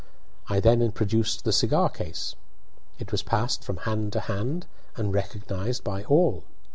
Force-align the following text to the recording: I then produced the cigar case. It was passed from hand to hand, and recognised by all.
I 0.49 0.59
then 0.59 0.91
produced 0.93 1.43
the 1.43 1.51
cigar 1.51 1.87
case. 1.87 2.33
It 2.97 3.11
was 3.11 3.21
passed 3.21 3.63
from 3.63 3.77
hand 3.77 4.13
to 4.13 4.21
hand, 4.21 4.65
and 4.97 5.13
recognised 5.13 5.83
by 5.83 6.05
all. 6.05 6.43